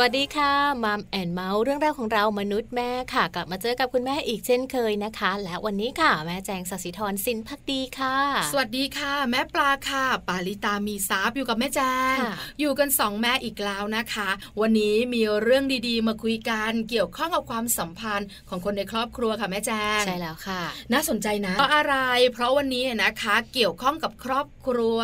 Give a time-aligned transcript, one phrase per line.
[0.00, 0.52] สวัสดีค่ะ
[0.84, 8.16] Mom and เมาท์เรื่องราวของเรามนุษย์แม่ค่ะ กลับมาเจอกับคุณแม่อีกเช่นเคยนะคะ และวันนี้ค่ะ แม่แจงสัสิธรสินพักดีค่ะ
[8.50, 11.80] สวัสดีค่ะ แม่ปลาค่ะ ปาลิตามีทรัพย์อยู่กับแม่แจ
[12.14, 12.16] ง
[12.60, 14.28] อยู่กันสองแม่อีกแล้วนะคะ
[14.60, 20.62] วันนี้มีเรื่องดีๆ มาคุยกันเกี่ยวข้องกับความสัมพันธ์ของคนในครอบครัวค่ะแม่แจงใช่แล้วค่ะ
[20.92, 21.94] น่าสนใจนะเพราะอะไร
[22.32, 24.98] เพราะวันนี้นะคะ เกี่ยวข้องกับครอบครัว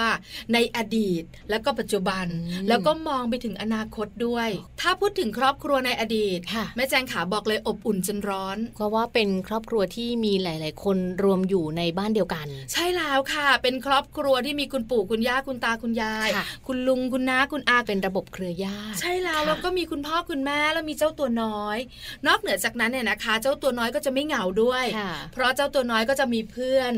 [0.53, 2.27] ในอดีต แล้วก็ปัจจุบัน
[2.69, 4.49] แล้วก็มองไปถึงอนาคตด้วย
[4.87, 6.39] ถ้าพูดถึงครอบครัวในอดีต
[6.77, 16.29] แม่แจงขาบอกเลยอบอุ่นจนร้อนเพราะว่าเป็นครอบครัวที่มีหลาย ๆ คนรวมอยู่ในบ้านเดียวกัน ใช่แล้วค่ะ เป็นครอบครัวที่มีคุณปู่คุณย่าคุณตาคุณยาย
[16.67, 21.79] คุณลุงคุณน้าคุณอาเป็นระบบเครือญาติใช่แล้วแล้วก็มีคุณพ่อคุณแม่แล้วมีเจ้าตัวน้อย
[22.27, 24.85] นอกเหนือจากนั้นเนี่ยนะคะ เจ้าตัวน้อยก็จะไม่เหงาด้วย
[25.33, 26.93] เพราะเจ้าตัวน้อยก็จะมีเพื่อน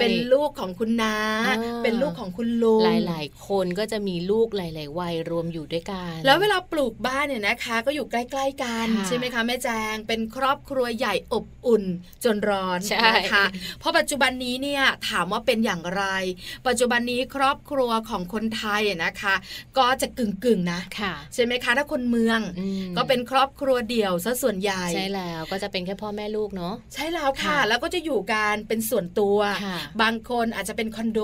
[0.00, 1.16] เป็นลูกของคุณน้า
[1.82, 11.84] เป็นลูกของคุณลุงหลาย ๆ คนก็จะมีลูกหลาย ๆ วัยรวมอยู่ด้วยกัน แล้วเวลาปลูกบ้านเนี่ยนะคะ ก็อยู่ใกล้ ๆ กันใช่ไหมคะแม่แจงเป็นครอบครัวใหญ่อบอุ่น
[12.24, 13.44] จนร้อนนะคะ
[13.78, 16.04] เพราะปัจจุบันนี้เนี่ยถามว่าเป็นอย่างไร
[16.66, 19.34] ปัจจุบันนี้ครอบครัวของคนไทยนะคะ
[19.78, 22.40] ก็จะกึ่งกึ่งนะะใช่ไหมคะถ้าคนเมือง
[22.96, 29.38] ก็เป็นครอบครัวเดี่ยวซะส่วนใหญ่ใช่แล้วก็จะเป็นแค่พ่อแม่ลูกเนาะใช่แล้วค่ะ แล้วก็จะอยู่กันเป็นส่วนตัว
[30.02, 31.20] บางคนอาจจะเป็นคอนโด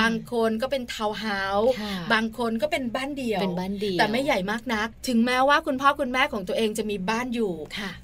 [0.00, 1.72] บางคนก็เป็นทาวน์เฮาส์
[2.12, 7.52] บางคนก็เป็นบ้านเดี่ยวเป็นบ้านเดี่ยวแต่ไม่ใหญ่มากนักถึงแม้ว่าคุณพ่อคุณแม่ของตัวเองจะมีบ้านอยู่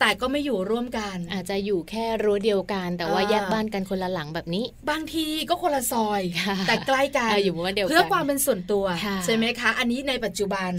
[0.00, 6.22] แต่ก็ไม่อยู่ร่วมกัน อาจจะอยู่แค่รั้วเดียวกัน แต่ว่าแยกบ้านกันคนละหลังแบบนี้ บางทีก็คนละซอย
[6.68, 8.84] แต่ใกล้กันอยู่บ้านเดียวเพื่อความเป็นส่วนตัว
[9.24, 10.70] ใช่ไหมคะ อันนี้ในปัจจุบัน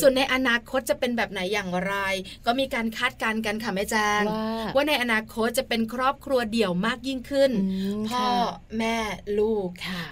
[0.00, 1.94] ส่วนในอนาคตจะเป็นแบบไหนอย่างไร
[2.46, 4.22] ก็มีการคาดการณ์กันค่ะแม่แจ้ง
[4.74, 7.50] ว่าในอนาคตจะเป็นครอบครัวเดี่ยวมากยิ่งขึ้น
[8.10, 8.26] พ่อ
[8.78, 8.96] แม่
[9.38, 9.68] ลูก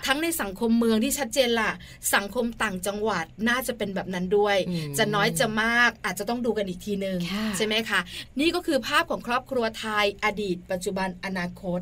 [0.06, 1.72] ทั้งในสังคมเมืองที่ชัดเจนล่ะ
[2.14, 4.56] สังคมต่างจังหวัดน่าจะเป็นแบบนั้นด้วย
[4.98, 7.18] จะน้อยจะมากอาจจะต้องดูกันอีกทีหนึ่ง
[7.57, 8.01] ใช่ไหมคะ
[8.40, 11.79] นี่ก็คือภาพของครอบครัวไทยอดีต ปัจจุบันอนาคต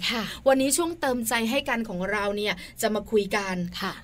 [0.48, 3.54] วันนี้ช่วงเติมใจให้กันของเราเนี่ยจะมาคุยกัน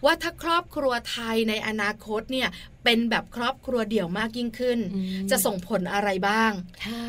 [0.04, 2.48] ว่าถ้าครอบครัวไทยในอนาคตเนี่ย
[2.84, 4.78] เป็นแบบครอบครัวเดี่ยวมากยิ่งขึ้น
[5.30, 6.52] จะส่งผลอะไรบ้าง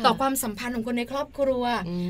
[0.04, 1.64] ต่อความสัมพันธ์ของคนในครอบครัว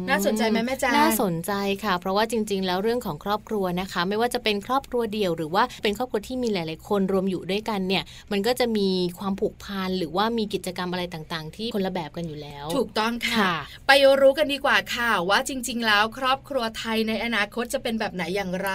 [0.08, 1.52] น่าสนใจไหมแม่จ้าน่าสนใจ
[1.84, 8.02] ค่ะ เพราะว่าจริง ๆ แล้วเรื่องของครอบครัวนะคะ ไม่ว่าจะเป็นครอบครัวเดี่ยวหรือว่าเป็นครอบครัวที่มีหลาย ๆ คนรวมอยู่ด้วยกันเนี่ย
[8.32, 13.52] มันก็จะมีความผูกพันหรือว่ามีกิจกรรมอะไรต่างๆ ที่คนละแบบกันอยู่แล้ว ถูกต้องค่ะ
[13.86, 18.70] ไปรู้กันดีกว่าค่ะว่าจริง ๆ แล้วครอบครัวไทยในอนาคตจะเป็นแบบไหนอย่างไร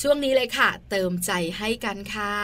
[0.00, 2.36] ช่วงนี้เลยค่ะ เติมใจให้กันค่ะ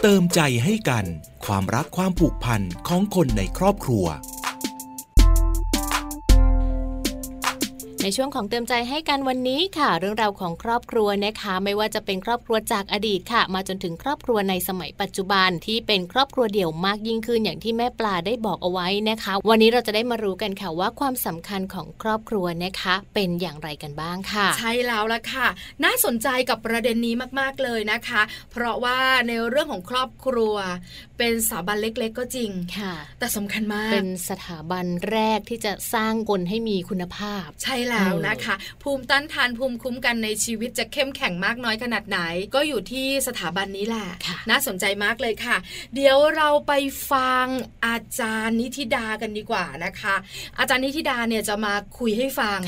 [0.00, 1.04] เติมใจให้กัน
[1.44, 4.06] ความรักความผูกพันของคนในครอบครัว
[8.06, 25.46] ในช่วงของเติมใจให้กันวันนี้ค่ะ เรื่องราวของครอบครัวนะคะ ไม่ว่าจะเป็นครอบครัวจากอดีตค่ะ มาจนถึงครอบครัวในสมัยปัจจุบันที่เป็นครอบครัวเดี่ยวมากยิ่งขึ้นอย่างที่แม่ปลาได้บอกเอาไว้นะคะ วันนี้เราจะได้มารู้กันค่ะว่าความสำคัญของครอบครัวนะคะ เป็นอย่างไรกันบ้างค่ะ ใช่แล้วละค่ะ
[25.84, 28.22] น่าสนใจกับประเด็นนี้มากๆเลยนะคะ
[28.52, 28.98] เพราะว่า
[29.28, 30.56] ในเรื่องของครอบครัว
[31.18, 37.93] เป็นสถาบันเล็ก ๆ ก็จริงค่ะ แต่สำคัญมากเป็นสถาบันแรกที่จะสร้างคนให้มีคุณภาพ ใช่แล้ว
[38.28, 42.20] นะคะ ภูมิต้านทานภูมิคุ้มกันในชีวิตจะเข้มแข็งมากน้อยขนาดไหน
[42.54, 44.08] ก็อยู่ที่สถาบันนี้แหละ
[44.50, 45.56] น่าสนใจมากเลยค่ะ
[45.94, 46.72] เดี๋ยวเราไป
[47.12, 47.46] ฟัง
[47.86, 50.14] อาจารย์นิธิดากันดีกว่านะคะ
[50.58, 52.58] อาจารย์นิธิดาเนี่ยจะมาคุยให้ฟัง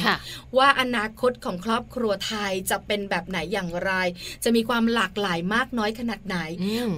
[0.58, 3.92] ว่าอนาคตของครอบครัวไทยจะเป็นแบบไหนอย่างไร
[4.44, 6.38] จะมีความหลากหลายมากน้อยขนาดไหน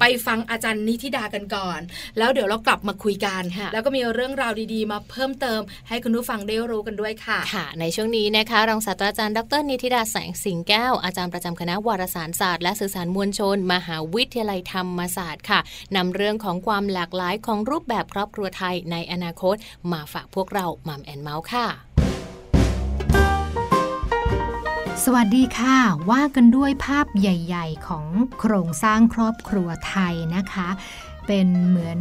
[0.00, 1.80] ไปฟังอาจารย์นิธิดากันก่อน
[2.18, 15.60] แล้วเดี๋ยวเรากลับมาคุยกัน แล้วก็มีเรื่องราวดีๆ มาเพิ่มเติมให้คุณผู้ฟังได้รู้กันด้วยค่ะ ค่ะ ในช่วงนี้นะคะรองศาสตราจารย์ดรนิติดาแสงสิงแก้ว อาจารย์ประจำคณะวารสารศาสตร์และสื่อสารมวลชน มหาวิทยาลัยธรรมศาสตร์ค่ะ
[15.96, 19.56] นำเรื่องของความหลากหลายของรูปแบบครอบครัวไทยในอนาคต
[19.92, 21.66] มาฝากพวกเรามัมแอนเมาส์ค่ะ
[25.04, 25.78] สวัสดีค่ะ
[26.10, 28.06] ว่ากันด้วยภาพใหญ่ ๆ ของ
[28.40, 30.68] โครงสร้างครอบครัวไทยนะคะ
[31.28, 32.00] เป็นเหมือน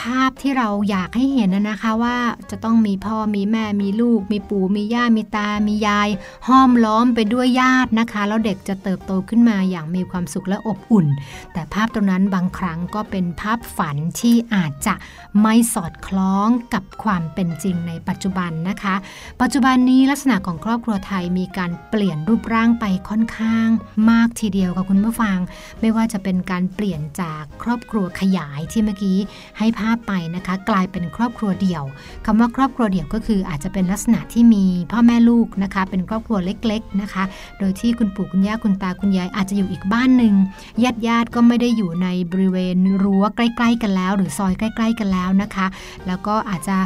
[0.00, 2.16] ภาพที่เราอยากให้เห็นนะคะว่า
[2.50, 6.08] จะต้องมีพ่อมีแม่มีลูก มีปู่มีย่ามีตา มียาย
[6.48, 11.06] ห้อมล้อมไปด้วยญาตินะคะ แล้วเด็กจะเติบโตขึ้นมาอย่างมีความสุขและอบอุ่น
[11.52, 14.94] แต่ภาพตรงนั้นบางครั้งก็เป็นภาพฝันที่อาจจะ
[15.42, 18.94] ไม่สอดคล้องกับความเป็นจริงในปัจจุบันนะคะ
[19.42, 23.68] ปัจจุบันนี้ลักษณะของครอบครัวไทยมีการเปลี่ยนรูปร่างไปค่อนข้าง
[24.10, 25.38] มากทีเดียวกับคุณผู้ฟัง
[25.80, 29.18] ไม่ว่าจะเป็นการเปลี่ยนจากครอบครัวขยายที่เมื่อกี้
[29.58, 31.84] ให้ภาพไปนะคะ กลายเป็นครอบครัวเดี่ยว
[32.26, 37.24] คำว่าครอบครัวเดี่ยวก็คืออาจจะเป็นลักษณะที่มีพ่อแม่ลูกนะคะ เป็นครอบครัวเล็กๆนะคะ
[37.58, 40.34] โดยที่คุณปู่คุณย่าคุณตาคุณยายอาจจะอยู่อีกบ้านหนึ่ง
[40.84, 45.66] ญาติญาติก็ไม่ได้อยู่ในบริเวณรั้วใกล้ ๆ กันแล้ว หรือซอยใกล้ ๆ กันแล้วแล้วนะคะ
[46.06, 46.76] แล้วก็อาจจะ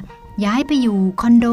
[0.44, 1.46] ย้ายไปอยู่คอนโด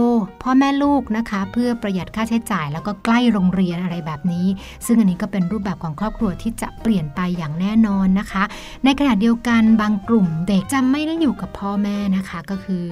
[0.43, 4.47] พ่อแม่ลูกนะคะ เพื่อประหยัดค่าใช้จ่าย แล้วก็ใกล้โรงเรียนอะไรแบบนี้
[4.85, 8.43] ซึ่งอันนี้ก็เป็นรูปแบบของครอบครัวที่จะเปลี่ยนไปอย่างแน่นอนนะคะ
[8.83, 12.85] ในขณะเดียวกันบางกลุ่มเด็กจะไม่ได้อยู่กับพ่อแม่นะคะ ก็คือ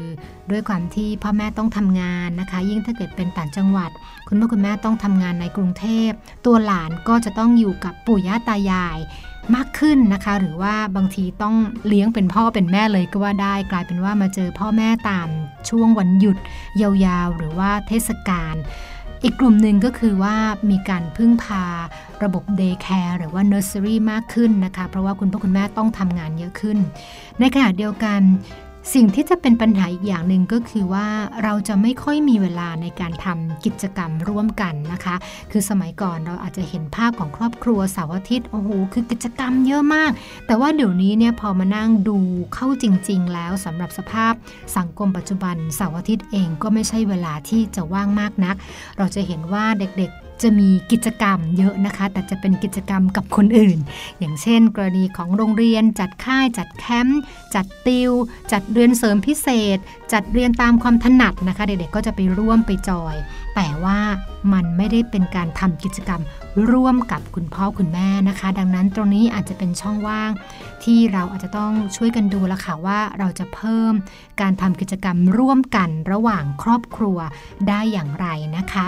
[0.52, 3.92] ด้วยความที่พ่อแม่ต้องทำงานนะคะ ยิ่งถ้าเกิดเป็นต่างจังหวัด
[4.28, 6.10] คุณพ่อคุณแม่ต้องทำงานในกรุงเทพ
[6.46, 9.00] ตัวหลานก็จะต้องอยู่กับปู่ย่าตายาย
[9.56, 11.56] มากขึ้นนะคะ หรือว่าบางทีต้อง
[11.88, 15.28] เลี้ยงเป็นพ่อเป็นแม่เลยก็ว่าได้ กลายเป็นว่ามาเจอพ่อแม่ตาม
[15.70, 16.38] ช่วงวันหยุด
[16.82, 18.56] ยาวๆ หรือว่าเทศกาล
[19.24, 20.36] อีกกลุ่มหนึ่งก็คือว่า
[20.72, 21.66] มีการพึ่งพา
[22.24, 26.78] ระบบ day care หรือว่าเนอร์เซอรี่มากขึ้นนะคะ เพราะว่าคุณพ่อคุณแม่ต้องทำงานเยอะขึ้น
[27.40, 28.22] ในขณะเดียวกัน
[28.94, 31.08] สิ่งที่จะเป็นปัญหาอีกอย่างหนึ่งก็คือว่า
[31.44, 35.16] เราจะไม่ค่อยมีเวลาในการทำกิจกรรมร่วมกันนะคะ
[35.52, 40.12] คือสมัยก่อนเราอาจจะเห็นภาพของครอบครัวเสาร์อาทิตย์โอ้โหคือกิจกรรมเยอะมาก
[40.48, 42.18] แต่ว่าเดี๋ยวนี้เนี่ยพอมานั่งดู
[42.54, 44.34] เข้าจริง ๆ แล้วสำหรับสภาพ
[44.78, 48.56] สังคมปัจจุบันเสาร์อาทิตย์เองก็ไม่ใช่เวลาที่จะว่างมากนัก
[48.98, 53.78] เราจะเห็นว่าเด็ก จะมีกิจกรรมเยอะนะคะ แต่จะเป็นกิจกรรมกับคนอื่น
[54.20, 57.22] อย่างเช่น กรณีของโรงเรียน จัดค่ายจัดแคมป์
[57.56, 58.12] จัดติว
[58.52, 59.78] จัดเรียนเสริมพิเศษ
[60.14, 63.16] จัดเรียนตามความถนัดนะคะ เด็กๆก็จะไปร่วมไปจอย
[63.56, 64.00] แต่ว่า
[64.54, 66.22] มันไม่ได้เป็นการทำกิจกรรม
[66.72, 70.32] ร่วมกับคุณพ่อคุณแม่นะคะ ดังนั้นตรงนี้อาจจะเป็นช่องว่าง
[70.84, 73.94] ที่เราอาจจะต้องช่วยกันดูละค่ะว่าเราจะเพิ่ม
[74.42, 77.18] การทำกิจกรรมร่วมกันระหว่างครอบครัว
[77.68, 78.28] ได้อย่างไร
[78.58, 78.88] นะคะ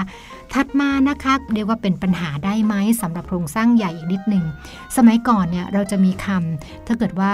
[0.54, 4.46] ถัดมานะคะเรียกว่าเป็นปัญหาได้ไหมสำหรับโครงสร้างใหญ่อีกนิดหนึ่ง
[4.98, 7.34] สมัยก่อนเนี่ยเราจะมีคำถ้าเกิดว่า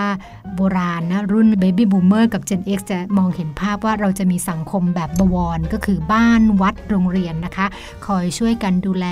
[0.56, 7.68] โบราณนะรุ่น Baby Boomer กับ Gen X จะมองเห็นภาพว่าเราจะมีสังคมแบบบวร ก็คือบ้านวัดโรงเรียนนะคะ
[8.06, 9.06] คอยช่วยกันดูแล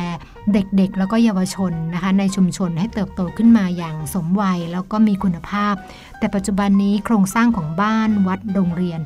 [0.53, 5.73] เด็กๆ แล้วก็เยาวชนนะคะในชุมชนให้เติบโตขึ้นมาอย่างสมวัยแล้วก็มีคุณภาพ
[6.19, 8.99] แต่ปัจจุบันนี้โครงสร้างของบ้านวัดโรงเรียน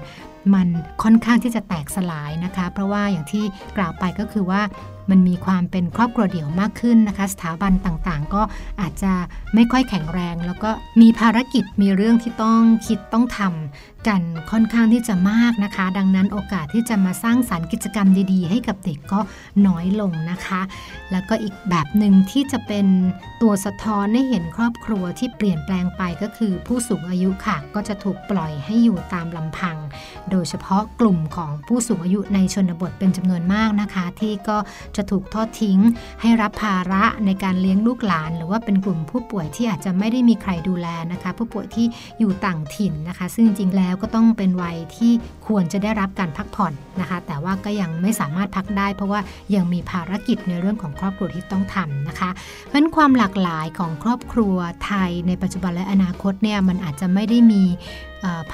[0.53, 0.67] มัน
[1.03, 3.43] ค่อนข้างที่จะแตกสลายนะคะ เพราะว่าอย่างที่
[3.77, 4.61] กล่าวไปก็คือว่า
[5.09, 8.41] มันมีความเป็นครอบครัวเดี่ยวมากขึ้นนะคะ สถาบันต่างๆ ก็
[8.81, 9.13] อาจจะ
[9.55, 10.69] ไม่ค่อยแข็งแรง แล้วก็
[11.01, 14.21] มีภารกิจมีเรื่องที่ต้องคิดต้องทำกัน
[14.51, 19.19] ค่อนข้างที่จะมากนะคะ ดังนั้นโอกาสที่จะมาสร้างสารรค์กิจกรรมดีๆ ให้กับเด็กก็
[19.67, 20.61] น้อยลงนะคะ
[21.11, 22.87] แล้วก็อีกแบบหนึ่งที่จะเป็น
[23.41, 29.77] ตัวสะท้อนให้เห็นครอบครัวที่เปลี่ยนแปลงไปก็คือผู้สูงอายุค่ะ ก็จะถูกปล่อยให้อยู่ตามลำพัง
[30.31, 34.57] โดยเฉพาะกลุ่มของผู้สูงอายุในชนบทเป็นจำนวนมากนะคะ ที่ก็
[34.97, 35.79] จะถูกทอดทิ้ง
[36.21, 41.85] ให้รับภาระในการเลี้ยงลูกหลาน หรือว่าเป็นกลุ่มผู้ป่วยที่อาจจะไม่ได้มีใครดูแลนะคะ ผู้ป่วยที่
[42.19, 45.11] อยู่ต่างถิ่นนะคะ ซึ่งจริงๆแล้วก็ต้องเป็นวัยที่
[45.47, 49.19] ควรจะได้รับการพักผ่อนนะคะ แต่ว่าก็ยังไม่สามารถพักได้ เพราะว่า
[49.55, 52.29] ยังมีภารกิจในเรื่องของครอบครัวที่ต้องทำนะคะ
[52.69, 54.55] เพราะความหลากหลายของครอบครัว
[54.85, 57.63] ไทยในปัจจุบันและอนาคตเนี่ยมันอาจจะไม่ได้มี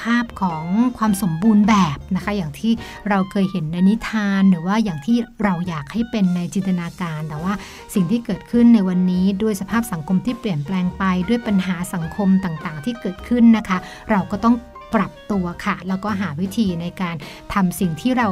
[0.01, 0.63] ภาพของ
[0.97, 2.71] ความสมบูรณ์แบบนะคะ อย่างที่
[3.09, 7.53] เราเคยเห็นในนิทาน หรือว่าอย่างที่เราอยากให้เป็นในจินตนาการ แต่ว่า
[7.93, 13.77] สิ่งที่เกิดขึ้นในวันนี้ด้วยสภาพสังคมที่เปลี่ยนแปลงไปด้วยปัญหาสังคมต่างๆ ที่เกิดขึ้นนะคะ
[14.11, 14.55] เราก็ต้อง
[14.93, 17.15] ปรับตัวค่ะ แล้วก็หาวิธีในการ
[17.53, 18.27] ทำสิ่งที่เรา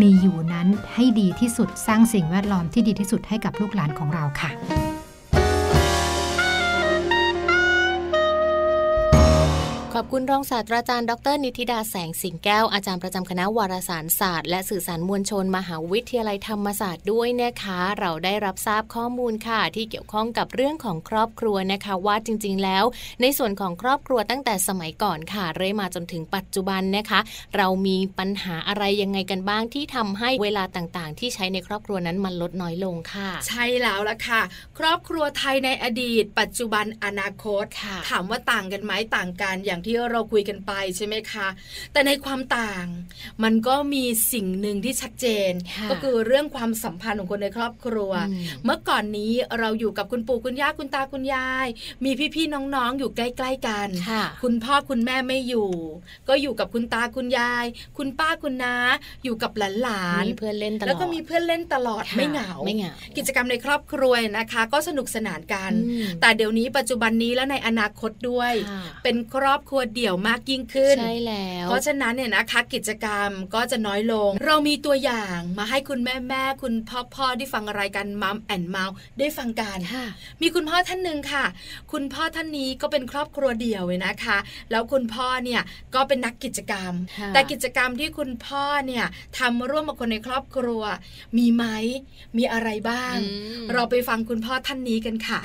[0.00, 4.50] มีอยู่นั้นให้ดีที่สุดสร้างสิ่งแวดล้อมที่ดีที่สุดให้กับลูกหลานของเราค่ะ
[10.00, 22.84] อบคุณรองศาสตราจารย์ดร นิติดาแสงสิงแก้ว อาจารย์ประจำคณะวารสารศาสตร์และสื่อสารมวลชน มหาวิทยาลัยธรรมศาสตร์ด้วยนะคะ เราได้รับทราบข้อมูลค่ะ ที่เกี่ยวข้องกับเรื่องของครอบครัวนะคะ ว่าจริง ๆ แล้ว
[23.20, 27.20] ในส่วนของครอบครัวตั้งแต่สมัยก่อนค่ะ เรื่อยมาจนถึงปัจจุบันนะคะ
[27.56, 34.40] เรามีปัญหาอะไรยังไงกันบ้างที่ทำให้เวลาต่างๆ ที่ใช้ในครอบครัวนั้นมันลดน้อยลงค่ะ ใช่แล้วละค่ะ
[34.78, 37.64] ครอบครัวไทยในอดีต ปัจจุบันอนาคต
[38.10, 41.48] ถามว่าต่างกันไหมต่างกันอย่างที่เราคุยกันไปใช่ไหมคะ
[41.92, 42.86] แต่ในความต่าง
[43.42, 45.52] มันก็มีสิ่งหนึ่งที่ชัดเจน
[45.90, 48.12] ก็คือเรื่องความสัมพันธ์ของคนในครอบครัว
[48.64, 51.66] เมื่อก่อนนี้เราอยู่กับคุณปู่คุณย่าคุณตาคุณยาย
[52.04, 53.88] มีพี่ๆน้องๆ อยู่ใกล้ๆกัน
[54.42, 55.70] คุณพ่อคุณแม่ไม่อยู่
[56.28, 57.64] ก็อยู่กับคุณตาคุณยาย
[57.98, 58.74] คุณป้าคุณน้า
[59.24, 65.72] อยู่กับหลานๆมีเพื่อนเล่นตลอดแล้วก็มีเพื่อนเล่นตลอดไม่เหงาไม่เหงากิจกรรมในครอบครัวนะคะ ก็สนุกสนานกัน
[66.20, 68.52] แต่เดี๋ยวนี้ปัจจุบันนี้แล้วในอนาคตด้วย
[69.02, 79.78] เป็นครอบครัววเดี่ยวมากยิ่งขึ้นใช่แล้ว เพราะฉะนั้นเนี่ยนะคะกิจกรรมก็จะน้อยลง เรามีตัวอย่างมาให้คุณแม่แม่คุณพ่อพ่อที่ฟังรายการมัมแอนเมาส์ได้ฟังกัน
[80.42, 81.44] มีคุณพ่อท่านหนึ่งค่ะ
[81.92, 84.38] คุณพ่อท่านนี้ก็เป็นครอบครัวเดี่ยวเลยนะคะ
[84.70, 85.62] แล้วคุณพ่อเนี่ย
[85.94, 86.92] ก็เป็นนักกิจกรรม
[87.34, 89.04] แต่กิจกรรมที่คุณพ่อเนี่ย
[89.38, 90.82] ทำร่วมกับคนในครอบครัว
[91.38, 91.64] มีไหม
[92.38, 93.16] มีอะไรบ้าง
[93.72, 95.40] เราไปฟังคุณพ่อท่านนี้กันค่ะ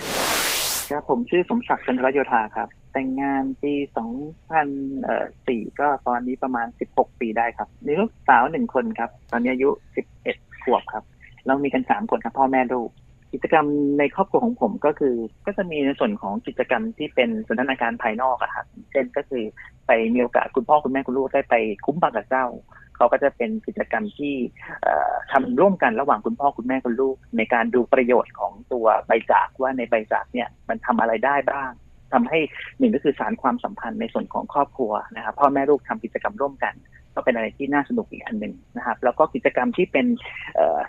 [0.89, 3.73] ครับผมชื่อสมศักดิ์จันทรโยธาครับ แต่งงานปี
[4.95, 9.69] 2004 ก็ตอนนี้ประมาณ 16 ปีได้ครับมีลูกสาวหนึ่งคนครับ ตอนนี้อายุ
[10.17, 11.03] 11 ขวบครับ
[11.47, 12.89] เรามีกัน 3 คนครับพ่อแม่ลูก
[13.33, 13.67] กิจกรรม
[13.99, 19.43] ในครอบครัวของผมก็คือ ก็จะมีในส่วนของกิจกรรมที่เป็นสถานาการภายนอกอะครับเช่นก็คือ
[19.87, 22.45] ไปมีโอกาสคุณพ่อคุณแม่คุณลูกได้ไปคุ้มบังกับเจ้า
[22.95, 24.33] เขาก็จะเป็นกิจกรรมที่
[25.31, 31.71] ทำร่วมกันระหว่างคุณพ่อคุณแม่คุณลูก ในการดูประโยชน์ของตัวใบจากว่าในใบจากเนี่ยมันทำอะไรได้บ้าง
[32.15, 32.39] ทำให้
[32.79, 36.73] หนึ่งก็คือสารความสัมพันธ์ในส่วนของครอบครัวนะครับพ่อแม่ลูกทำกิจกรรมร่วมกัน
[37.15, 40.05] ก็เป็นอะไรที่น่าสนุกอีกอันหนึ่งนะครับ แล้วก็กิจกรรมที่เป็น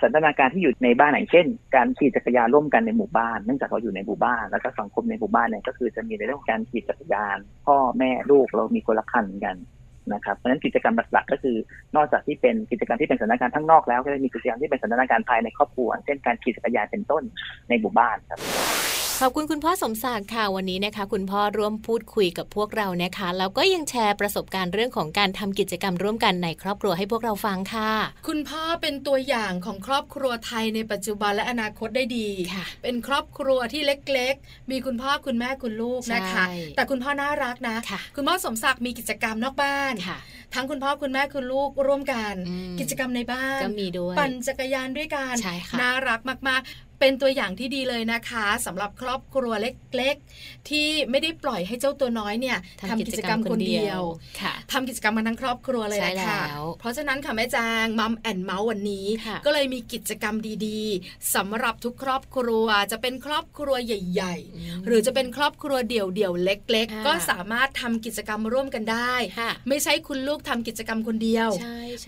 [0.02, 9.56] สันทนาการที่อยู่ในบ้านอย่างเช่น การขี่จักรยานร่วมกันในหมู่บ้านเนื่องจากเราอยู่ในหมู่บ้าน แล้วก็สังคมในหมู่บ้านเนี่ยก็คือจะมีในเรื่องของการขี่จักรยาน พ่อแม่ลูกเรามีคนละคันกัน
[10.14, 11.56] นะครับเพราะฉะนั้นกิจกรรมหลักๆก็คือ
[11.96, 17.22] นอกจากที่เป็นกิจกรรมที่เป็นสถานการณ์ทั้งนอกแล้วก็จะมีกิจกรรมที่เป็นสถานการณ์ภายในครอบครัว เช่นการขี่จักรยานเป็นต้น
[17.68, 18.40] ในหมู่บ้านครับ
[19.22, 27.90] ขอบคุณคุณพ่อสมศักดิ์ค่ะวันนี้นะคะ คุณพ่อร่วมพูดคุยกับพวกเรานะคะแล้วก็ยังแชร์ประสบการณ์เรื่องของการทำกิจกรรมร่วมกันในครอบครัวให้พวกเราฟังค่ะ
[28.28, 32.28] คุณพ่อเป็นตัวอย่างของครอบครัวไทยในปัจจุบันและอนาคตได้ดี
[32.82, 36.44] เป็นครอบครัวที่เล็กๆ มีคุณพ่อคุณแม่คุณลูกนะคะ
[36.76, 39.94] แต่คุณพ่อน่ารักนะะคุณพ่อสมศักดิ์มีกิจกรรมนอกบ้าน
[40.54, 42.34] ทั้งคุณพ่อคุณแม่คุณลูกร่วมกัน
[42.80, 45.34] กิจกรรมในบ้านก็มีด้วยปั่นจักรยานด้วยกัน
[45.80, 46.62] น่ารักมาก
[47.00, 52.58] เป็นตัวอย่างที่ดีเลยนะคะสำหรับครอบครัวเล็กๆ ที่ไม่ได้ปล่อยให้เจ้าตัวน้อยเนี่ย
[52.90, 54.00] ทำกิจกรรมคนเดียว
[54.72, 56.42] ทำกิจกรรมมาทั้งครอบครัวเลยนะคะ
[56.80, 59.06] เพราะฉะนั้นค่ะแม่จางมัมแอนเมาส์วันนี้
[59.44, 60.34] ก็เลยมีกิจกรรม
[60.66, 69.14] ดีๆสำหรับทุกครอบครัวจะเป็นครอบครัวใหญ่ๆ หรือจะเป็นครอบครัวเดี่ยวๆเล็ก ๆ ก็สามารถทำกิจกรรมร่วมกันได้
[69.68, 71.48] ไม่ใช่คุณลูกทำกิจกรรมคนเดียว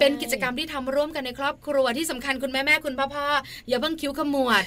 [0.00, 3.26] เป็นกิจกรรมที่ทำร่วมกันในครอบครัวที่สำคัญคุณแม่แม่คุณพ่อพ่อ
[3.68, 4.62] อย่าเพิ่งคิ้วขมวด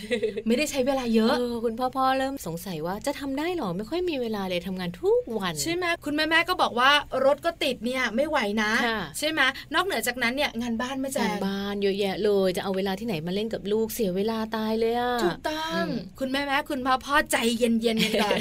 [0.48, 6.92] ไม่ได้ใช้เวลาเยอะออคุณพ่อพ่อเริ่มสงสัยว่าจะทำได้หรอไม่ค่อยมีเวลาเลยทำงานทุกวันใช่ไหมคุณแม่แม่ก็บอกว่า
[7.26, 8.72] รถก็ติดเนี่ยไม่ไหวนะ
[9.20, 9.42] ใช่ไหม
[9.74, 15.84] นอกเหนือจากนั้นเนี่ยงานบ้านไม่แจ้งานบ้านเยอะแยะเลยจะเอาเวลาที่ไหนมาเล่นกับลูกเสียเวลาตายเลยอะถูกต้อง
[16.20, 18.38] คุณแม่แม่คุณพ่อพ่อใจเย็นๆกันก่อน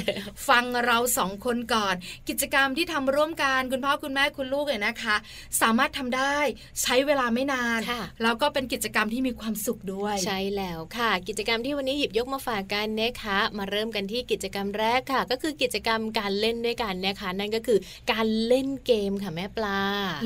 [0.49, 1.95] ฟังเราสองคนก่อน
[2.29, 5.15] กิจกรรมที่ทำร่วมกันคุณพ่อคุณแม่คุณลูกเนี่ยนะคะ
[5.61, 6.37] สามารถทำได้
[6.81, 7.79] ใช้เวลาไม่นาน
[8.23, 17.79] แล้วก็เป็นกิจกรรมที่มีความสุขด้วย ใช่แล้วค่ะ กิจกรรมที่วันนี้หยิบยกมาฝากกันนะคะ มาเริ่มกันที่กิจกรรมแรกค่ะ ก็คือกิจกรรมการเล่นด้วยกันนะคะ นั่นก็คือ
[18.11, 19.79] การเล่นเกมค่ะแม่ปลา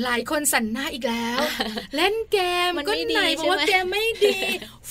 [0.04, 1.38] หลายคนสันหน้าอีกแล้ว
[1.96, 2.38] เล่นเก
[2.68, 4.36] มมันไม่ดีเพราะว่าเกมไม่ดี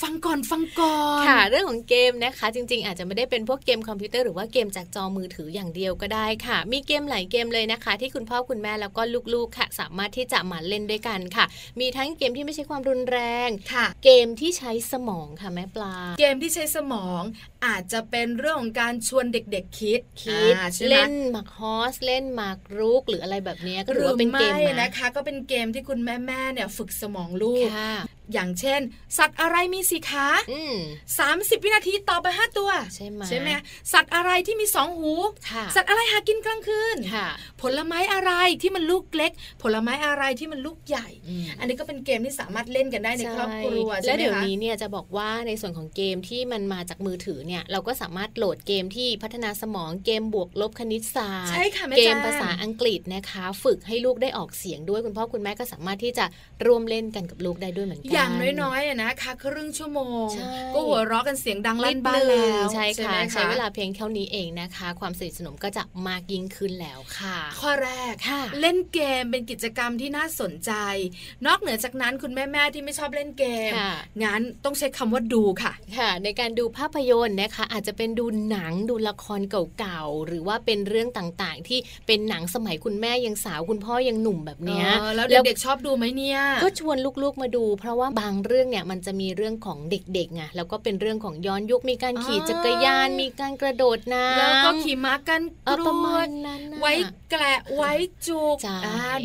[0.02, 9.02] ฟังก่อนฟังก่อนค่ะ เรื่องของเกมนะคะ จริง ๆ อาจจะไม่ได้เป็นพวกเกมคอมพิวเตอร์หรือว่าเกมจากจอมือถืออย่างเดียวก็ได้ค่ะ มีเกมหลายเกมเลยนะคะ ที่คุณพ่อคุณแม่แล้วก็
[9.34, 11.44] ลูกๆค่ะ สามารถที่จะมาเล่นด้วยกันค่ะ
[11.80, 17.22] มีทั้งเกมที่ไม่ใช่ความรุนแรงค่ะเกมที่ใช้สมองค่ะแม่ปลา เกมที่ใช้สมอง
[17.66, 20.54] อาจจะเป็นเรื่องของการชวนเด็กๆคิดคิด
[20.90, 27.68] เล่นหมากฮอสเล่นหมากรุกหรืออะไรแบบนี้ก็ถือว่าเป็นเกมนะคะ ก็เป็นเกมที่คุณแม่ๆเนี่ยฝึกสมองลูก
[28.32, 28.80] อย่างเช่น
[29.18, 30.26] สัตว์อะไรมีสีขา
[31.18, 33.48] สามสิบวินาทีต่อไปห้าตัวใช่ไหมใช่ไหม
[33.92, 35.12] สัตว์อะไรที่มีสองหู
[35.74, 36.96] สัตว์อะไรหากินกลางคืน
[37.62, 41.08] ผลไม้อะไรที่มันลูกเล็ก ผลไม้อะไรที่มันลูกใหญ่
[41.58, 51.52] อันนี้ก็เป็นเกมที่สามารถเล่นกันได้ในครอบครัวและเดี๋ยวนี้เนี่ยจะบอกว่าในส่วนของเกมที่มันมาจากมือถือเนี่ยเราก็สามารถโหลดเกมที่พัฒนาสมองเกมบวกลบคณิตศาสตร์
[51.98, 56.24] เกมภาษาอังกฤษนะคะ ฝึกให้ลูกได้ออกเสียงด้วยคุณพ่อคุณแม่ก็สามารถที่จะ
[56.66, 60.28] ร่วมเล่นกันกับลูกได้ด้วยเหมือนกันอย่างน้อยๆนะคะครึ่งชั่วโมง
[60.74, 68.14] ก็หัวเราะกันเสียงดังลั่นบ้านแล้วใช่ค่ะใช้เวลาเพียงเท่านี้เองนะคะ ความสนิทสนมก็จะมากยิ่งขึ้นแล้วค่ะ ข้อแรก
[68.60, 70.72] เล่นเกมเป็นกิจกรรมที่น่าสนใจ
[71.46, 73.72] นอกเหนือจากนั้นคุณแม่ๆที่ไม่ชอบเล่นเกม
[74.24, 79.40] งั้นต้องใช้คำว่าดูค่ะค่ะ ในการดูภาพยนตร์นะคะ อาจจะเป็นดูหนังดูละคร
[79.78, 95.82] เก่าๆหรือว่าเป็นเรื่องต่างๆ ที่เป็นหนังสมัยคุณแม่ยังสาวคุณพ่อยังหนุ่มแบบเนี้ยแล้วเด็กๆชอบดูไหมเนี่ยก็ชวนลูกๆมาดู เพราะว่าบางเรื่องเนี่ยมันจะมีเรื่องของเด็กๆไงแล้วก็เป็นเรื่องของย้อนยุคมีการขี่จักรยานมีการกระโดดน้ำแล้วก็ขี่ม้ากันกร
[96.14, 96.28] วด
[96.80, 96.92] ไว้
[97.30, 97.92] แกละไว้
[98.26, 98.56] จุก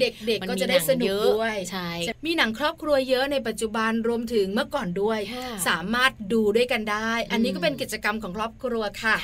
[0.02, 1.90] เด็กๆก็จะได้สนุกด้วยใช่
[2.26, 5.20] มีหนังครอบครัวเยอะในปัจจุบันรวมถึงเมื่อก่อนด้วย
[5.68, 9.16] สามารถดูด้วยกันได้ อันนี้ก็เป็นกิจกรรมของครอบครัวค่ะ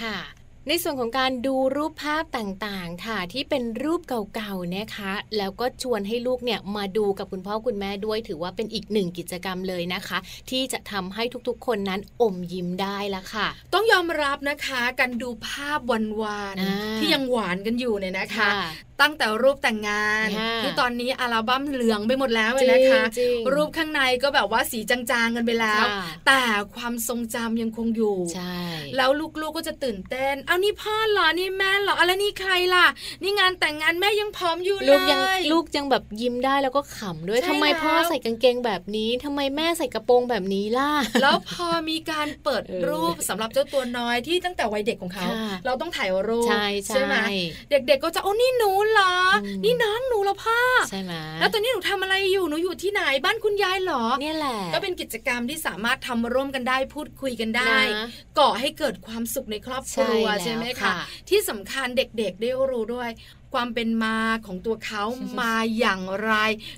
[0.70, 10.18] ในส่วนของการดูรูปภาพต่างๆ ค่ะที่เป็นรูปเก่าๆนะคะ แล้วก็ชวนให้ลูกเนี่ยมาดูกับคุณพ่อคุณแม่ด้วยถือว่าเป็นอีกหนึ่งกิจกรรมเลยนะคะ
[10.50, 15.80] ที่จะทำให้ทุกๆ คนนั้นอมยิ้มได้ละค่ะ ต้องยอมรับนะคะการดูภาพ
[16.22, 18.50] วานๆที่ยังหวานกันอยู่เนี่ยนะคะ
[19.02, 20.28] ตั้งแต่รูปแต่งงาน
[20.64, 23.04] ที่ตอนนี้อัลบั้มเหลืองไปหมดแล้วเลยนะคะ
[23.54, 25.86] รูปข้างในก็แบบว่าสีจางๆกันไปแล้ว
[26.28, 26.42] แต่
[26.76, 28.58] ความทรงจำยังคงอยู่ใช่
[28.98, 29.10] แล้ว
[29.42, 32.86] ลูกๆก็จะตื่นเต้นเอานี่พ่อเหรอนี่แม่เหรออะไรนี่ใครล่ะ
[33.24, 45.28] นี่งานแต่งงานแม่ยังพร้อมอยู่เลยลูกยังลูกยังแบบยิ้มได้แล้วก็ขำด้วยทำไมพ่อใส่กางเกงแบบนี้ทำไมแม่ใส่กระโปรงแบบนี้ล่ะแล้วพอมีการเปิดรูปสำหรับเจ้าตัวน้อยที่ตั้งแต่วัยเด็กของเขา
[45.66, 46.50] เราต้องถ่ายรูป
[46.88, 47.16] ใช่ไหม
[47.70, 49.14] เด็กๆก็จะโอ้นี่หนูเหรอ
[49.64, 57.76] นี่น้องหนูแล้วพ่อใช่ไหมแล้วตอนนี้หนูทำอะไรอยู่หนูอยู่ที่ไหนบ้านคุณยายหรอเนี่ยแหละก็เป็นกิจกรรมที่สามารถทำร่วมกันได้พูดคุยกันได้
[58.40, 60.94] ก่อให้เกิดความสุขในครอบครัวใช่ไหมคะ
[61.30, 63.10] ที่สำคัญเด็กๆได้รู้ด้วย
[63.54, 65.04] ความเป็นมาของตัวเขา
[65.40, 66.32] มาอย่างไร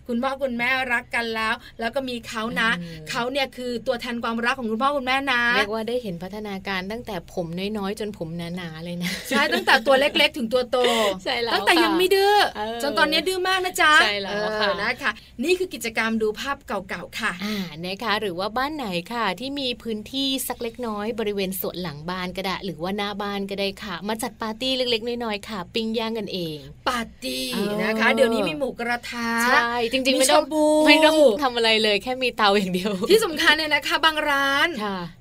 [0.07, 2.69] คุณพ่อคุณแม่รักกันแล้ว แล้วก็มีเขานะ
[3.09, 7.47] เขาเนี่ยคือตัวแทนความรักของคุณพ่อคุณแม่นะเรียกว่าได้เห็นพัฒนาการตั้งแต่ผม
[7.77, 10.77] น้อยๆ จนผมหนาๆเลยนะใช่ตั้งแต่ตัวเล็กๆ ถึงตัวโต
[11.23, 12.35] ใช่แล้วตั้งแต่ยังไม่ดื้อ
[12.83, 15.11] จนตอนนี้ดื้อมากนะจ๊ะใช่แล้วค่ะนะคะ
[15.43, 27.45] นี่คือกิจกรรมดูภาพเก่าๆค่ะอ่านะคะหรือว่าบ้านไหนค่ะ ที่มีพื้นที่สักเล็กน้อยบริเวณสวนหลังบ้านก็ได้หรือว่าหน้าบ้านก็ได้ค่ะ มาจัดปาร์ตี้เล็กๆ น้อยๆค่ะ ปิ้งย่างกันเองปาร์ตี้
[27.83, 30.45] นะคะ เดี๋ยวนี้มีหมูกระทะใช่จริงๆ ไม่ต้อง
[30.87, 34.69] ไม่ต้องทำอะไรเลยแค่มีเตาอย่างเดียว ที่สำคัญเนี่ยนะคะ บางร้าน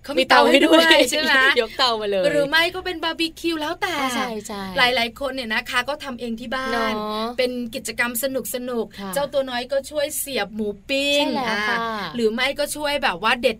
[0.05, 6.93] เขามีเตาให้ด้วยใช่ไหมยกเตามาเลย หรือไม่ก็เป็นบาร์บีคิวแล้วแต่ใช่ใช่หลายๆ คนเนี่ยนะคะ ก็ทำเองที่บ้าน
[7.39, 11.25] เป็นกิจกรรมสนุกสนุกเจ้าตัวน้อยก็ช่วยเสียบหมูปิ้ง
[12.15, 13.59] หรือไม่ก็ช่วยแบบว่าเด็ด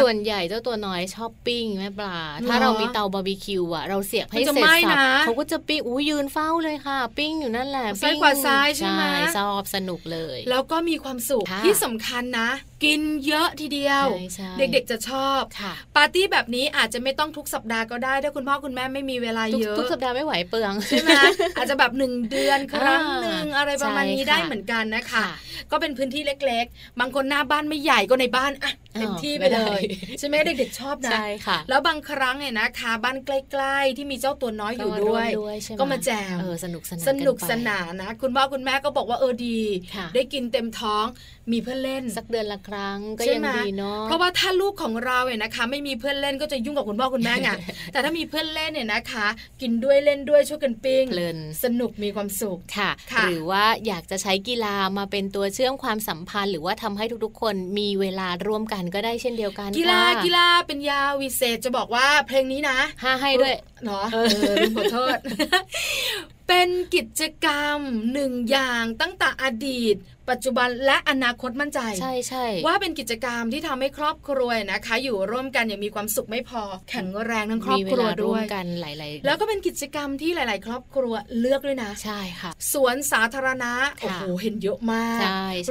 [0.00, 9.02] ส่วนใหญ่เจ้าตัวน้อยชอบปิ้งแม่ปลา ถ้าเรามีเตาบาร์บีคิวอะเราเสียบให้เสร็จสรรพเขาก็จะปิ้งอู้ยืนเฝ้าเลยค่ะ ปิ้งอยู่นั่นแหละซ้ายขวาซ้ายใช่ไหม
[9.36, 12.50] ชอบสนุกเลย แล้วก็มีความสุขที่สำคัญนะ
[12.84, 14.04] กินเยอะทีเดียว
[14.58, 15.40] เด็กๆจะชอบ
[15.96, 21.10] ปาร์ตี้แบบนี้อาจจะไม่ต้องทุกสัปดาห์ก็ได้ถ้าคุณพ่อคุณแม่ไม่มีเวลาเยอะทุกสัปดาห์ไม่ไหวเปลืองใช่ไหม
[21.56, 25.24] อาจจะแบบหนึ่งเดือนครั้งหนึ่งอะไรประมาณนี้ได้เหมือนกันนะคะ
[25.70, 29.80] ก็เป็นพื้นที่เล็ก ๆ บางคนหน้าบ้านไม่ใหญ่ก็ในบ้านอะเต็มที่ไปเลย
[30.18, 35.28] ใช่ไหมเด็กๆชอบนะใช่ค่ะ แล้วบางครั้งเนี่ยนะคะบ้านใกล้ ๆ ที่มีเจ้าตัวน้อยอยู่ด้วย
[35.80, 39.60] ก็มาแจมสนุกสนานสนุกสนานนะ คุณพ่อคุณแม่ก็บอกว่าเออดี
[40.14, 41.04] ได้กินเต็มท้อง
[41.52, 47.50] มีเพื่อนเล่นสักเดือนละครั้งก็ยังดีเนาะเพราะว่าถ้าลูกของเราเนี่ยนะคะ ไม่มีเพื่อนเล่นก็จะยุ่งกับคุณพ่อคุณแม่ไง
[47.92, 49.26] แต่ถ้ามีเพื่อนเล่นเนี่ยนะคะ
[49.60, 52.90] กินด้วยเล่นด้วยช่วยกันปิ้งเพลินสนุกมีความสุขค่ะ
[53.28, 63.54] หรือว่าอยากจะใช้กีฬามาเป็นตัวเชื่อมความสัมพันธ์ หรือว่าทำให้ทุกๆ คนมีเวลาร่วมกันก็ได้เช่นเดียวกัน กีฬากีฬาเป็นยาวิเศษจะบอกว่าเพลงนี้นะห้าให้ด้วย
[63.84, 64.04] เนาะ
[64.76, 65.18] ขอโทษ
[66.48, 67.78] เป็นกิจกรรม
[68.12, 69.96] หนึ่งอย่างตั้งแต่อดีต
[70.32, 85.20] ปัจจุบันและอนาคตมั่นใจ ใช่ใช่ว่าเป็นกิจกรรมที่ทำให้ครอบครัวนะคะ อยู่ร่วมกันอย่างมีความสุขไม่พอ แข็งแรงทั้งครอบครัวด้วยกันหลาย ๆ แล้วก็เป็นกิจกรรมที่หลาย ๆ ครอบครัวเลือกด้วยนะใช่ค่ะ สวนสาธารณะโอ้โหเห็นเยอะมาก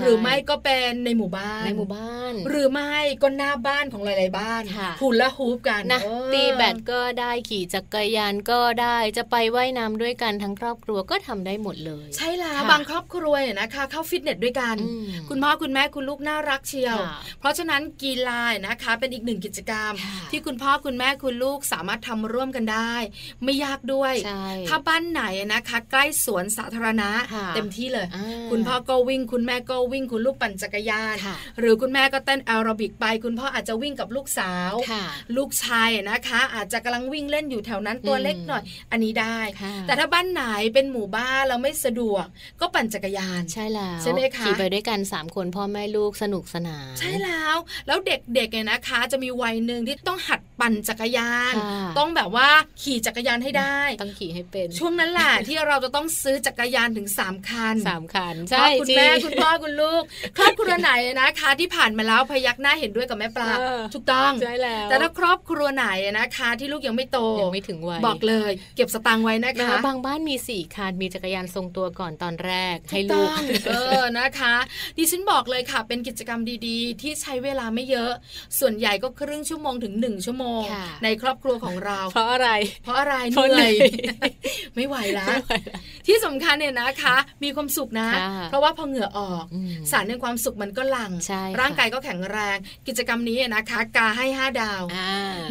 [0.01, 4.63] หรือไม่ก็เป็นในหมู่บ้านในหมู่บ้าน หรือไม่ก็หน้าบ้านของหลาย ๆ บ้าน
[5.01, 6.01] หุ่นละฮูปกันนะ
[6.33, 14.75] ตีแบดก็ได้ขี่จักรยานก็ได้จะไปไว่ายน้ำด้วยกันทั้งครอบครัวก็ทำได้หมดเลย ใช่แล้วบางครอบครัวเนี่ยนะคะเข้าฟิตเนสด้วยกัน
[15.29, 16.97] คุณพ่อคุณแม่คุณลูกน่ารักเชียว
[17.39, 19.93] เพราะฉะนั้นกีฬานะคะ เป็นอีกหนึ่งกิจกรรม
[20.31, 22.93] ที่คุณพ่อคุณแม่คุณลูกสามารถทำร่วมกันได้
[23.43, 24.13] ไม่ยากด้วย
[24.67, 27.09] ถ้าบ้านไหนนะคะ ใกล้สวนสาธารณะ
[27.55, 28.07] เต็มที่เลย
[28.51, 31.15] คุณพ่อก็วิ่ง คุณแม่ก็วิ่งคุณลูกปั่นจักรยาน
[31.59, 34.73] หรือคุณแม่ก็เต้นแอโรบิกไป คุณพ่ออาจจะวิ่งกับลูกสาว
[35.37, 39.39] ลูกชายนะคะ อาจจะกำลังวิ่งเล่นอยู่แถวนั้นตัวเล็กหน่อย อันนี้ได้
[39.87, 42.25] แต่ถ้าบ้านไหนเป็นหมู่บ้านเราไม่สะดวก
[42.61, 51.53] ก็ปั่นจักรยานใช่แล้วใช่ไหมคะขี่ไปด้วยกัน 3 คนพ่อแม่ลูกสนุกสนานใช่แล้ว แล้วเด็กๆเนี่ยนะคะ จะมีวัยหนึ่งที่ต้องหัดปั่นจักรยาน
[51.99, 52.49] ต้องแบบว่า
[52.81, 60.03] ขี่จักรยานให้ได้ต้องขี่ให้เป็น ช่วงนั้นแหละที่เราจะต้องซื้อจักรยานถึง 3 คันสามคันใช่คุณแม่คุณพ่อคุณลูก
[60.37, 63.49] ครอบครัวไหนนะคะ ที่ผ่านมาแล้วพยักหน้าเห็นด้วยกับแม่ปลา
[63.93, 65.87] ถูกต้องใช่แล้วแต่ถ้าครอบครัวไหน
[66.19, 73.29] นะคะ ที่ลูกยังไม่โตยังไม่ถึงวัยบอกเลย เก็บสตางค์ไว้นะคะบางบ้านมีสี่คันมีจักรยานทรงตัวก่อนตอนแรกให้ลูก
[73.67, 74.53] เออนะนะคะ
[74.97, 78.11] ดิฉันบอกเลยค่ะ เป็นกิจกรรมดีๆ ที่ใช้เวลาไม่เยอะ
[78.59, 80.61] ส่วนใหญ่ก็ครึ่งชั่วโมงถึงหนึ่งชั่วโมง
[81.03, 82.49] ในครอบครัวของเรา เพราะอะไร
[82.83, 83.73] เพราะอะไรเหนื่อย
[84.75, 85.35] ไม่ไหวแล้ว
[86.07, 88.09] ที่สำคัญเนี่ยนะคะ มีความสุขนะ
[88.49, 89.45] เพราะว่าพอเหงื่อออก
[89.91, 91.11] สารในความสุขมันก็หลั่ง
[91.59, 92.57] ร่างกายก็แข็งแรง
[92.87, 94.83] กิจกรรมนี้นะคะ กาให้ 5 ดาว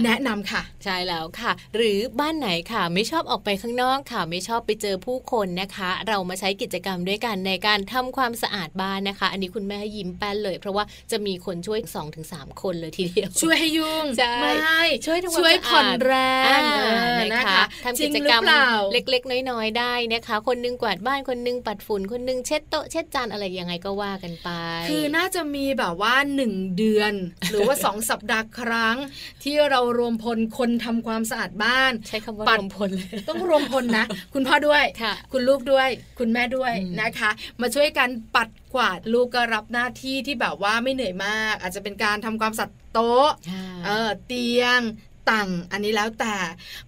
[0.04, 11.80] แนะนำค่ะ ใช่แล้วค่ะ หรือบ้านไหนค่ะ ไม่ชอบออกไปข้างนอกค่ะ ไม่ชอบไปเจอผู้คนนะคะ เรามาใช้กิจกรรมด้วยกันในการทำความสะอาดบ้านนะคะ อันนี้คุณแม่ยิ้มแป้นเลย เพราะว่าจะมีคนช่วย
[12.20, 16.14] 2-3คนเลยทีเดียว ช่วยให้ยุ่งใช่ช่วยทำช่วยผ่อนแร
[16.58, 16.60] ง
[17.34, 18.42] นะคะทำกิจกรรม
[18.92, 24.48] เล็ก ๆ น้อยๆได้นะคะ คนนึงกวาดบ้านคนนึงปัดฝุ่นคนนึงเช็ดโต๊ะเช็ดจานอะไรยังไงก็ว่ากันไป
[24.88, 27.12] คือน่าจะมีแบบว่าหนึ่งเดือน
[27.50, 28.96] หรือว่าสองสัปดาห์ครั้ง
[29.42, 34.84] ที่เรารวมพลคนทำความสะอาดบ้าน ใช้คำว่ารวมพลเลยต้องรวมพลนะ คุณพ่อด้วย
[35.32, 43.28] คุณลูกด้วย คุณแม่ด้วยนะคะ มาช่วยกันปัดกวาดลูกก็รับหน้าที่ที่แบบว่าไม่เหนื่อยมาก อาจจะเป็นการทำความสัดโต๊ะ
[43.86, 44.80] เออเตียง
[45.30, 46.34] ต่งอันนี้แล้วแต่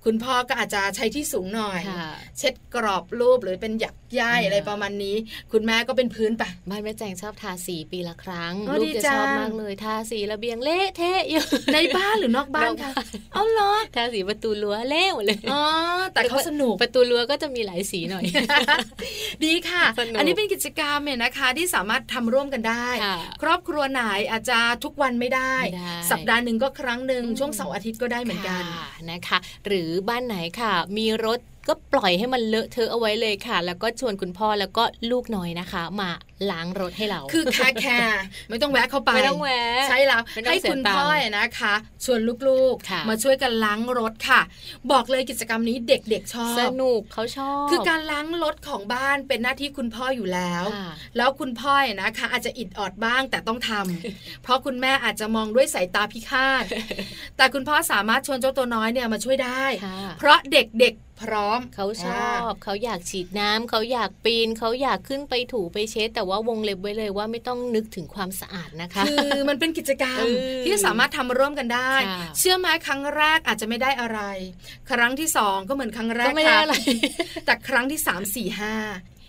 [0.04, 1.80] คุณพ่อก็อาจจะใช้ที่สูงหน่อย
[2.38, 5.16] เช็ดกรอบรูปหรือเป็นหยัก ย่ายอะไรประมาณนี้
[5.52, 11.44] คุณแม่ก็เป็นพื้นไปบ้านแม่แจงชอบทาสีปีละครั้งลูกจะชอบมากเลยทาสีระเบียงเละเทะอยู่
[11.74, 12.92] ในบ้านหรือนอกบ้านคะ
[13.32, 15.62] เอาเหรอทาสีประตูรั้วเละหมดเลยอ๋อ
[16.12, 18.24] แต่เขาสนุกประตูรั้วก็จะมีหลายสีหน่อย
[19.44, 19.84] ดีค่ะ
[20.18, 22.86] อันนี้เป็นกิจกรรมเนี่ยนะคะ ที่สามารถทำร่วมกันได้
[23.42, 25.54] ครอบครัวไหนอาจจะทุกวันไม่ได้
[26.10, 28.62] สัปดาห์หนึ่งก็ครั้งหนึ่งช่วงเสาร์อาทิตย์ก็ได้เหมือนกัน
[29.10, 36.10] นะคะ หรือบ้านไหนค่ะ มีรถ ก็ปล่อยให้มันเลอะเทอะเอาไว้เลยค่ะ แล้วก็ชวนคุณพ่อแล้วก็ลูกน้อยนะคะ มา
[36.50, 37.98] ล้างรถให้เรา คือแค่แค่
[38.48, 41.06] ไม่ต้องแวะเข้าไปไม่ต้องแวะใช่แล้วให้คุณพ่อ
[41.38, 41.74] นะคะ
[42.04, 44.40] ชวนลูกๆ มาช่วยกันล้างรถค่ะ
[44.90, 50.64] บอกเลยกิจกรรมนี้เด็กๆชอบสนุกเขาชอบ คือการล้างรถของบ้านเป็นหน้าที่คุณพ่ออยู่แล้ว
[51.16, 56.64] แล้วคุณพ่อนะคะ อาจจะอิดออดบ้างแต่ต้องทำเพราะคุณแม่อาจจะมองด้วยสายตาพิฆาต
[57.36, 59.64] แต่คุณพ่อสามารถชวนเจ้าตัวน้อยเนี่ยมาช่วยได้
[60.18, 70.24] เพราะเด็กๆพร้อมเขาชอบ เขาอยากฉีดน้ำเขาอยากปีน เขาอยากขึ้นไปถูไปเช็ดแต่ว่าวงเล็บไว้เลยว่าไม่ต้องนึกถึงความสะอาดนะคะ คือมันเป็นกิจกรรม
[70.64, 71.92] ที่สามารถทำร่วมกันได้
[72.38, 74.20] เชื่อไหมครั้งแรกอาจจะไม่ได้อะไร
[74.90, 76.74] ครั้งที่สองก็เหมือนครั้งแรกไม่ได้อะไร
[77.46, 78.74] แต่ครั้งที่สามสี่ห้า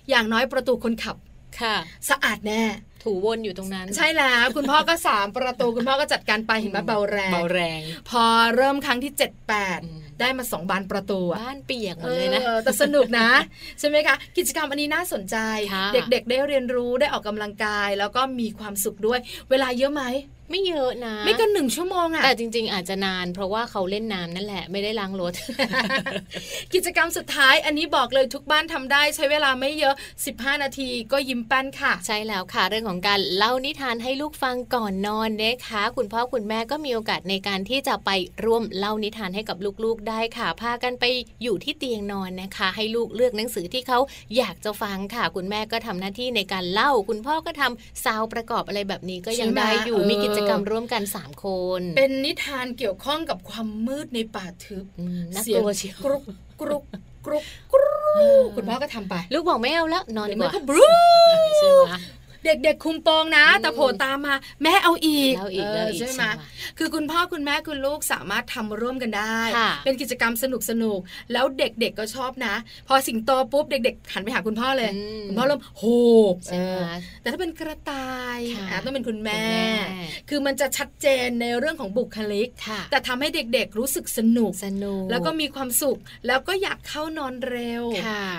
[0.10, 1.18] อย่างน้อยประตูคนขับ
[1.60, 1.76] ค่ะ
[2.10, 2.63] สะอาดแน่
[3.04, 9.80] ถูวนอยู่ตรงนั้น ใช่แล้วคุณพ่อก็สามประตูคุณพ่อก็จัดการไปเห็นไหมเบาแรงเบาแรง พอเริ่มครั้งที่เจ็ดแปด
[10.20, 13.30] ได้มาสองบานประตูบ้านเปียกหมดเลยนะแต่สนุกนะ
[13.80, 15.38] ใช่ไหมคะ กิจกรรมอันนี้น่าสนใจ
[15.94, 20.04] เด็กๆ ได้เรียนรู้ได้ออกกำลังกาย แล้วก็มีความสุขด้วย เวลาเยอะไหม
[20.54, 25.34] ไม่เยอะนะ ไม่เกินหนึ่งชั่วโมงอะแต่จริง ๆ อาจจะนาน เพราะว่าเขาเล่นน้ำนั่นแหละไม่ได้ล้างรถ
[26.74, 29.96] กิจกรรมสุดท้ายอันนี้บอกเลยทุกบ้านทำได้ใช้เวลาไม่เยอะ
[30.30, 38.10] 15 นาทีก็ยิ้มแป้นค่ะ ใช่แล้วค่ะ เรื่องของการเล่านิทานให้ลูกฟังก่อนนอนนะคะ คุณพ่อคุณแม่ก็มีโอกาสในการที่จะไป
[38.46, 41.06] ร่วมเล่านิทานให้กับลูกๆได้ค่ะ พากันไป
[41.44, 44.00] อยู่ที่เตียงนอนนะคะ ให้ลูกเลือกหนังสือที่เขา
[44.38, 51.46] อยากจะฟังค่ะ คุณแม่ก็ทำหน้าที่ในการเล่า คุณพ่อก็ทำซาวประกอบอะไรแบบนี้ก็ยังได้อยู่มีกิจกรรมร่วมกันามค
[51.80, 54.86] น เป็นนิทานเกี่ยวข้องกับความมืดในป่าทึบ
[55.44, 55.62] เสียง
[56.06, 56.24] กรุก
[56.62, 56.84] กรุก
[57.26, 57.88] กรุกกรุ
[58.44, 60.84] กคุณพ่อก็ทำไป ลูกบอกไม่เอาแล้วนอนดีกว่าบรู
[62.46, 65.34] เด็กๆคุมโปงนะ แต่โผล่ตามมา แม่เอาอีก
[66.00, 66.24] ใช่ไหม
[66.78, 69.40] คือคุณพ่อคุณแม่คุณลูกสามารถทำร่วมกันได้
[69.84, 71.00] เป็นกิจกรรมสนุกสนุก
[71.34, 72.56] แล้วเด็กๆก็ชอบนะ
[72.88, 74.92] พอสิงโตปุ๊บเด็ก ๆ หันไปหาคุณพ่อเลย
[75.28, 75.84] คุณพ่อเริ่มโห
[76.34, 76.36] บ
[77.22, 78.40] แต่ถ้าเป็นกระต่าย
[78.86, 79.44] ต้องเป็นคุณแม่
[80.30, 82.50] คือมันจะชัดเจนในเรื่องของบุคลิก
[82.92, 87.84] แต่ทำให้เด็กๆรู้สึกสนุกสนุก แล้วก็มีความสุขแล้วก็อยากเข้านอนเร็ว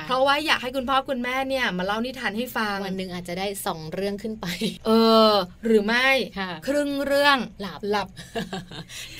[0.06, 4.46] เพราะว่าอยากให้คุณพ่อคุณแม่เนี่ยมาเล่านิทานให้ฟังวันหนึ่งอาจจะได้สองเรื่องขึ้นไป
[4.86, 4.90] เอ
[5.30, 5.32] อ
[5.64, 6.08] หรือไม่
[6.66, 8.08] ครึ่งเรื่องหลับหลับ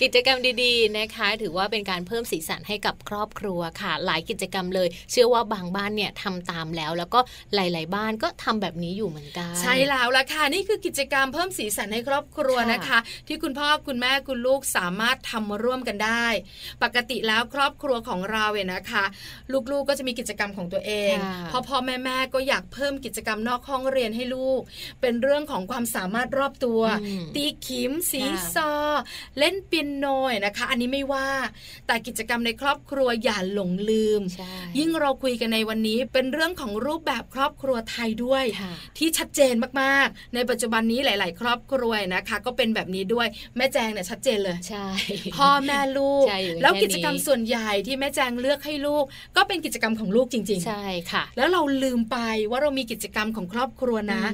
[0.03, 7.21] กิจกรรมดีๆนะคะ ถือว่าเป็นการเพิ่มสีสันให้กับครอบครัวค่ะ หลายกิจกรรมเลย เชื่อว่าบางบ้านเนี่ยทำตามแล้ว แล้วก็
[7.55, 16.27] หลาย ๆ บ้านก็ทำแบบนี้อยู่เหมือนกัน ใช่แล้วละค่ะนี่คือกิจกรรมเพิ่มสีสันให้ครอบครัวนะคะ ที่คุณพ่อคุณแม่คุณลูกสามารถทำร่วมกันได้
[16.83, 19.05] ปกติแล้วครอบครัวของเราเนี่ยนะคะ
[19.73, 21.15] ลูกๆก็จะมีกิจกรรมของตัวเอง
[21.51, 24.61] พ่อพ่อแม่แม่ก็อยากเพิ่มกิจกรรมนอกห้องเรียนให้ลูก
[25.01, 26.81] เป็นเรื่องของความสามารถรอบตัว
[27.35, 28.23] ตีขิม สี
[28.55, 28.73] ซอ
[29.39, 30.07] เล่นเปียโน
[30.47, 31.29] นะคะ อันนี้ไม่ว่า
[31.87, 34.21] แต่กิจกรรมในครอบครัวอย่าหลงลืม
[34.79, 38.45] ยิ่งเราคุยกันในวันนี้เป็นเรื่องของรูปแบบครอบครัวไทยด้วย
[38.99, 44.87] ที่ชัดเจนมากๆ ในปัจจุบันนี้หลาย ๆ ครอบครัวนะคะ ก็เป็นแบบนี้ด้วยแม่แจงเนี่ยชัดเจนเลยใช่
[45.37, 46.25] พ่อแม่ลูก
[46.63, 49.05] แล้วกิจกรรมส่วนใหญ่ที่แม่แจงเลือกให้ลูก
[49.37, 52.19] ก็เป็นกิจกรรมของลูกจริง ๆ ใช่ค่ะ แล้วเราลืมไป
[52.51, 54.25] ว่าเรามีกิจกรรมของครอบครัวนะ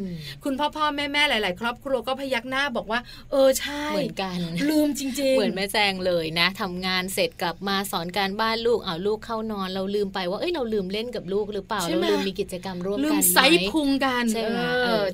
[0.44, 4.38] คุณพ่อพ่อแม่แม่หลาย ๆ ครอบครัวก็พยักหน้าบอกว่า เออใช่เหมือนกัน
[4.70, 13.38] ลืมจริง ๆ เหมือนแม่แจงเลยนะทำงานเสร็จกลับมาสอนการบ้านลูกเอาลูกเข้านอน เราลืมไปว่าเอ้ยเราลืมเล่นกับลูกหรือเปล่าเราลืมมีกิจกรรมร่วมกันลืมไซ
[13.72, 14.58] พุงกันใช่ไหม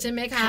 [0.00, 0.48] ใช่ไหมคะ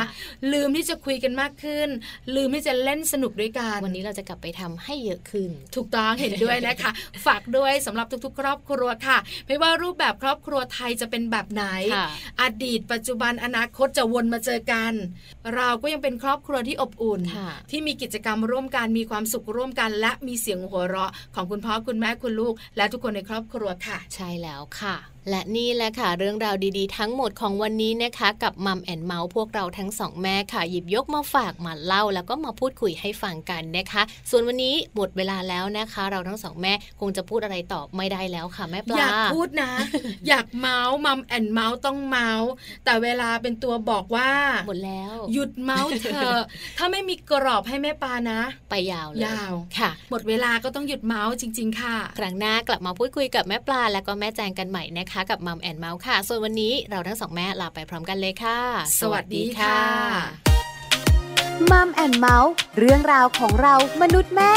[0.54, 1.90] ลืมที่จะคุยกันมากขึ้น
[2.36, 6.92] ลืมที่จะเล่นสนุกด้วยกันวันนี้เราจะกลับไปทำให้เยอะขึ้น ถูกต้องเห็นด้วยนะคะ
[7.26, 9.18] ฝากด้วยสำหรับทุก ๆ ครอบครัวค่ะ
[9.48, 11.64] ไม่ว่ารูปแบบครอบครัวไทยจะเป็นแบบไหน
[12.42, 14.94] อดีตปัจจุบันอนาคตจะวนมาเจอกัน
[15.56, 17.22] เราก็ยังเป็นครอบครัวที่อบอุ่น
[17.72, 24.96] ที่มีกิจกรรมร่วมกันมีความสุขร่วมกันและมีเสียงหัวเราะของคุณพ่อคุณแม่คุณลูก และทุกคนในครอบครัวค่ะ ใช่แล้วค่ะ
[25.30, 39.72] และนี่แหละค่ะเรื่องราวดีๆ ทั้งหมดของวันนี้นะคะ กับ Mom and เมาท์พวกเราทั้งสองแม่ค่ะ หยิบยกมาฝากมาเล่า แล้วก็มาพูดคุยให้ฟังกันนะคะ ส่วนวันนี้หมดเวลาแล้วนะคะ เราทั้งสองแม่คงจะพูดอะไรต่อไม่ได้แล้วค่ะแม่ปลาอยากพูดนะ
[40.28, 42.50] อยากเมาท์ Mom and เมาท์ต้องเมาท์
[42.86, 44.32] แต่เวลาเป็นตัวบอกว่า
[44.68, 46.42] หมดแล้ว หยุดเมาท์เถอะ
[46.78, 54.84] ถ้าไม่มีกรอบให้แม่ปลานะ ไปยาวเลยยาวค่ะ หมดเวลาก็ต้องหยุดเมาท์จริง ๆ ค่ะ ครั้งหน้ากลับมาพูดคุยกับแม่ปลาและก็แม่แจงกันใหม่
[55.18, 58.60] นะคะกับมัมแอนเมาส์ค่ะ ส่วนวันนี้เราทั้งสองแม่ลาไปพร้อมกันเลยค่ะ
[59.00, 59.80] สวัสดีค่ะ
[61.72, 64.54] มัมแอนเมาส์เรื่องราวของเรามนุษย์แม่